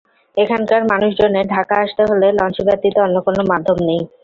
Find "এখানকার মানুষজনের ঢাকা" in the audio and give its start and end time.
0.37-1.75